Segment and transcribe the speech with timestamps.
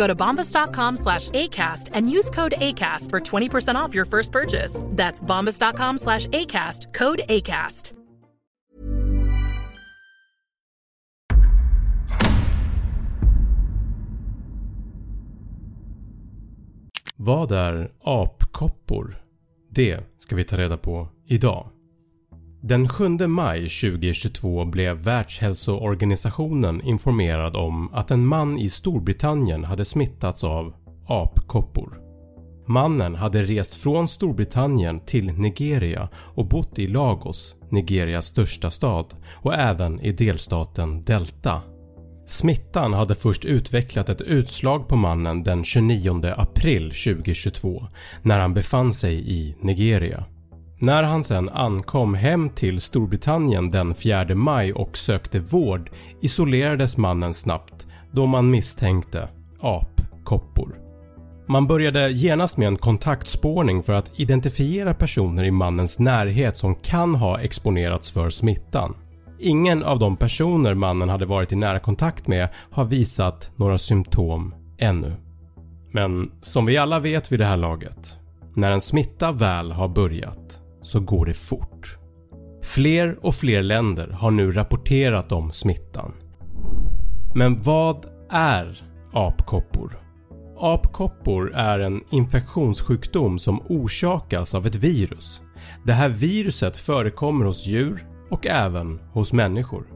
[0.00, 4.80] Go to bombas.com slash ACAST and use code ACAST for 20% off your first purchase.
[4.96, 7.92] That's bombas.com slash ACAST, code ACAST.
[17.16, 19.16] Vad är apkoppor?
[19.70, 21.68] Det ska vi ta reda på idag.
[22.62, 30.44] Den 7 maj 2022 blev Världshälsoorganisationen informerad om att en man i Storbritannien hade smittats
[30.44, 30.74] av
[31.08, 31.98] apkoppor.
[32.66, 39.54] Mannen hade rest från Storbritannien till Nigeria och bott i Lagos, Nigerias största stad och
[39.54, 41.62] även i delstaten Delta.
[42.26, 47.86] Smittan hade först utvecklat ett utslag på mannen den 29 april 2022
[48.22, 50.24] när han befann sig i Nigeria.
[50.82, 57.34] När han sen ankom hem till Storbritannien den 4 maj och sökte vård isolerades mannen
[57.34, 59.28] snabbt då man misstänkte
[59.60, 60.74] apkoppor.
[61.46, 67.14] Man började genast med en kontaktspårning för att identifiera personer i mannens närhet som kan
[67.14, 68.94] ha exponerats för smittan.
[69.38, 74.54] Ingen av de personer mannen hade varit i nära kontakt med har visat några symptom
[74.78, 75.12] ännu.
[75.92, 78.18] Men som vi alla vet vid det här laget,
[78.54, 81.96] när en smitta väl har börjat så går det fort.
[82.62, 86.12] Fler och fler länder har nu rapporterat om smittan.
[87.34, 88.82] Men vad är
[89.12, 89.92] apkoppor?
[90.58, 95.42] Apkoppor är en infektionssjukdom som orsakas av ett virus.
[95.86, 99.86] Det här viruset förekommer hos djur och även hos människor.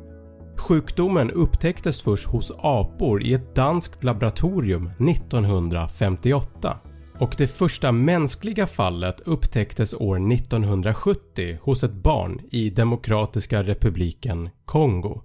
[0.56, 6.76] Sjukdomen upptäcktes först hos apor i ett danskt laboratorium 1958
[7.18, 15.22] och det första mänskliga fallet upptäcktes år 1970 hos ett barn i Demokratiska republiken Kongo.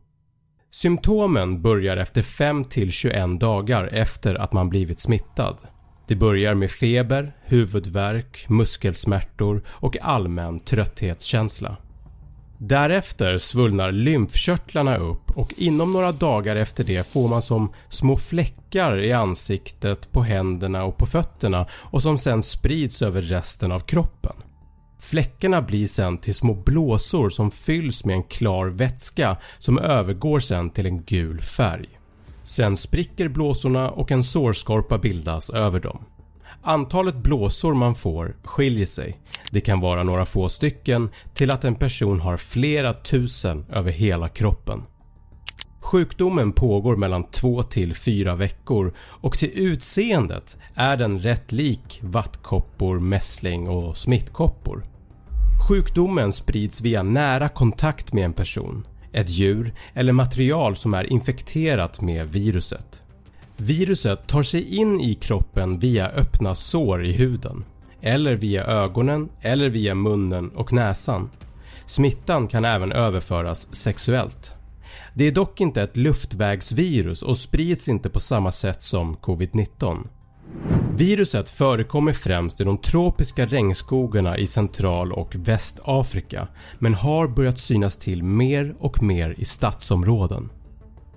[0.71, 5.57] Symptomen börjar efter 5-21 dagar efter att man blivit smittad.
[6.07, 11.77] Det börjar med feber, huvudvärk, muskelsmärtor och allmän trötthetskänsla.
[12.61, 18.99] Därefter svullnar lymfkörtlarna upp och inom några dagar efter det får man som små fläckar
[18.99, 24.35] i ansiktet, på händerna och på fötterna och som sen sprids över resten av kroppen.
[24.99, 30.69] Fläckarna blir sen till små blåsor som fylls med en klar vätska som övergår sen
[30.69, 31.89] till en gul färg.
[32.43, 36.05] Sen spricker blåsorna och en sårskorpa bildas över dem.
[36.61, 39.17] Antalet blåsor man får skiljer sig.
[39.51, 44.29] Det kan vara några få stycken till att en person har flera tusen över hela
[44.29, 44.83] kroppen.
[45.81, 52.99] Sjukdomen pågår mellan 2 till 4 veckor och till utseendet är den rätt lik vattkoppor,
[52.99, 54.83] mässling och smittkoppor.
[55.67, 62.01] Sjukdomen sprids via nära kontakt med en person, ett djur eller material som är infekterat
[62.01, 63.01] med viruset.
[63.57, 67.63] Viruset tar sig in i kroppen via öppna sår i huden
[68.01, 71.29] eller via ögonen eller via munnen och näsan.
[71.85, 74.55] Smittan kan även överföras sexuellt.
[75.13, 79.97] Det är dock inte ett luftvägsvirus och sprids inte på samma sätt som covid-19.
[80.95, 86.47] Viruset förekommer främst i de tropiska regnskogarna i central och västafrika
[86.79, 90.49] men har börjat synas till mer och mer i stadsområden.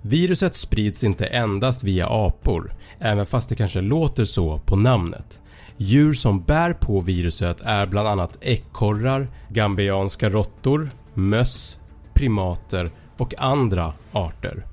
[0.01, 5.39] Viruset sprids inte endast via apor, även fast det kanske låter så på namnet.
[5.85, 11.79] Djur som bär på viruset är bland annat ekorrar, gambianska råttor, möss,
[12.13, 14.65] primater och andra arter.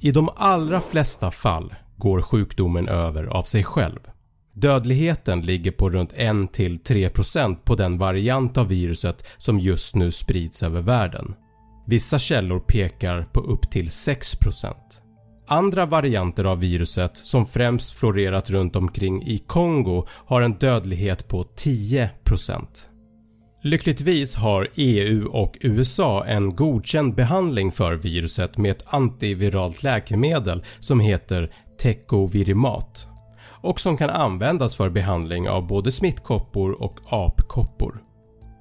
[0.00, 3.98] I de allra flesta fall går sjukdomen över av sig själv.
[4.54, 10.82] Dödligheten ligger på runt 1-3% på den variant av viruset som just nu sprids över
[10.82, 11.34] världen.
[11.86, 14.74] Vissa källor pekar på upp till 6%.
[15.46, 21.42] Andra varianter av viruset som främst florerat runt omkring i Kongo har en dödlighet på
[21.42, 22.08] 10%.
[23.62, 31.00] Lyckligtvis har EU och USA en godkänd behandling för viruset med ett antiviralt läkemedel som
[31.00, 31.52] heter
[31.82, 33.06] Tecovirimat
[33.62, 38.11] och som kan användas för behandling av både smittkoppor och apkoppor.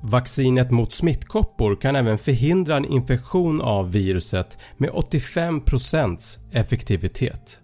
[0.04, 7.60] Vaccinet mot smittkoppor kan även förhindra en infektion av viruset med 85% effektivitet.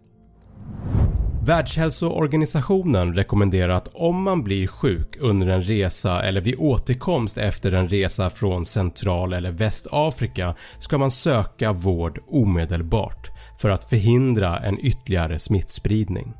[1.47, 7.89] Världshälsoorganisationen rekommenderar att om man blir sjuk under en resa eller vid återkomst efter en
[7.89, 13.31] resa från Central eller Västafrika ska man söka vård omedelbart
[13.61, 16.33] för att förhindra en ytterligare smittspridning.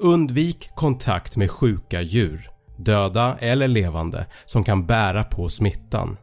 [0.00, 2.51] Undvik kontakt med sjuka djur,
[2.84, 6.16] döda eller levande, som kan bära på smittan.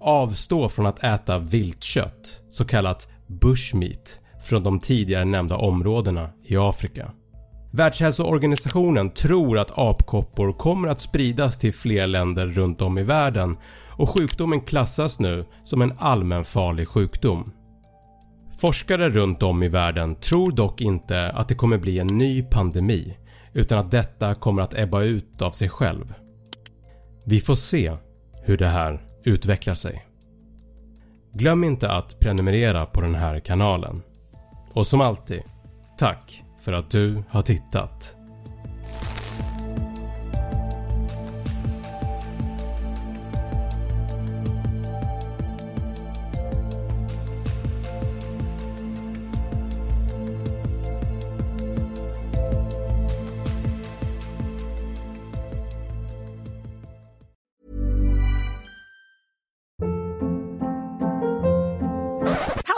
[0.00, 7.10] Avstå från att äta viltkött, så kallat bushmeat, från de tidigare nämnda områdena i Afrika.
[7.72, 13.56] Världshälsoorganisationen tror att apkoppor kommer att spridas till fler länder runt om i världen
[13.88, 17.52] och sjukdomen klassas nu som en allmänfarlig sjukdom.
[18.60, 23.16] Forskare runt om i världen tror dock inte att det kommer bli en ny pandemi
[23.54, 26.14] utan att detta kommer att ebba ut av sig själv.
[27.24, 27.92] Vi får se
[28.42, 30.06] hur det här utvecklar sig.
[31.32, 34.02] Glöm inte att prenumerera på den här kanalen.
[34.72, 35.42] Och som alltid,
[35.98, 38.16] tack för att du har tittat.